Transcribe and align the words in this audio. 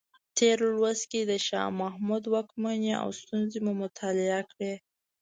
تېر 0.37 0.57
لوست 0.75 1.03
کې 1.11 1.21
د 1.31 1.33
شاه 1.47 1.69
محمود 1.81 2.23
واکمنۍ 2.33 2.91
او 3.03 3.09
ستونزې 3.19 3.59
مو 3.65 3.73
مطالعه 3.83 4.41
کړې. 4.51 4.73